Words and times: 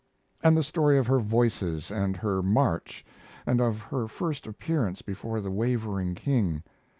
And 0.41 0.57
the 0.57 0.63
story 0.63 0.97
of 0.97 1.05
her 1.05 1.19
voices, 1.19 1.91
and 1.91 2.17
her 2.17 2.41
march, 2.41 3.05
and 3.45 3.61
of 3.61 3.81
her 3.81 4.07
first 4.07 4.47
appearance 4.47 5.03
before 5.03 5.41
the 5.41 5.51
wavering 5.51 6.15
king. 6.15 6.63